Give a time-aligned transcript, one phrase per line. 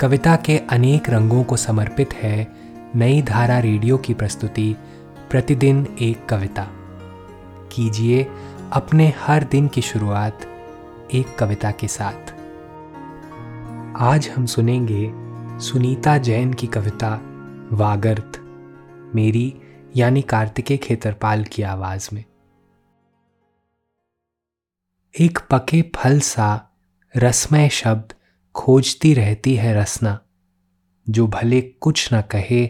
[0.00, 2.52] कविता के अनेक रंगों को समर्पित है
[2.94, 4.76] नई धारा रेडियो की प्रस्तुति,
[5.30, 6.68] प्रतिदिन एक कविता।
[7.72, 8.26] कीजिए
[8.72, 10.40] अपने हर दिन की शुरुआत
[11.14, 12.34] एक कविता के साथ।
[13.96, 15.12] आज हम सुनेंगे
[15.64, 17.20] सुनीता जैन की कविता
[17.72, 18.40] वागर्थ
[19.14, 19.60] मेरी
[19.96, 22.24] यानी कार्तिकेय खेतरपाल की आवाज़ में।
[25.20, 26.68] एक पके फल सा
[27.16, 28.15] रसमय शब्द
[28.56, 30.20] खोजती रहती है रसना,
[31.08, 32.66] जो भले कुछ न कहे,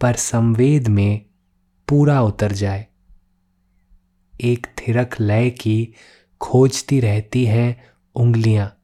[0.00, 1.26] पर संवेद में
[1.88, 2.86] पूरा उतर जाए।
[4.40, 5.94] एक थिरक लय की
[6.40, 8.82] खोजती रहती हैं उंगलियाँ,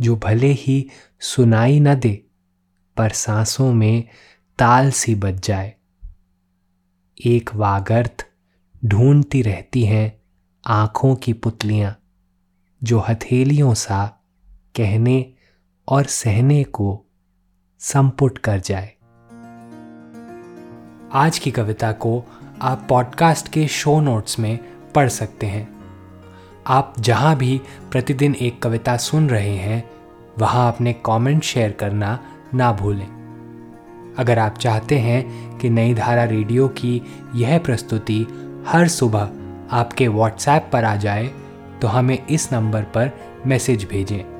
[0.00, 2.26] जो भले ही सुनाई न दे,
[2.96, 4.04] पर सांसों में
[4.58, 5.74] ताल सी बज जाए।
[7.26, 8.26] एक वागर्थ
[8.84, 10.22] ढूंढती रहती हैं
[10.66, 12.02] आँखों की पुतलियाँ,
[12.82, 14.06] जो हथेलियों सा
[14.76, 15.34] कहने
[15.90, 17.04] और सहने को
[17.78, 18.92] संपुट कर जाए।
[21.12, 22.24] आज की कविता को
[22.62, 24.58] आप पॉडकास्ट के शो नोट्स में
[24.94, 25.68] पढ़ सकते हैं।
[26.66, 27.60] आप जहाँ भी
[27.90, 29.90] प्रतिदिन एक कविता सुन रहे हैं,
[30.38, 32.18] वहाँ अपने कमेंट शेयर करना
[32.54, 37.02] ना भूलें। अगर आप चाहते हैं कि नई धारा रेडियो की
[37.34, 38.26] यह प्रस्तुति
[38.66, 39.30] हर सुबह
[39.70, 41.30] आपके व्हाट्सएप पर आ जाए
[41.82, 43.10] तो हमें इस नंबर पर
[43.46, 44.39] मैसेज भेजें।